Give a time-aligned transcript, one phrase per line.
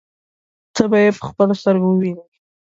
[0.75, 2.23] ته به يې په خپلو سترګو ووینې.